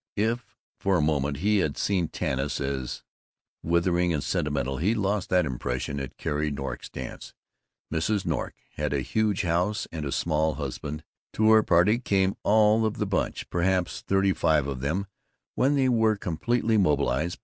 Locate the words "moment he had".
1.03-1.77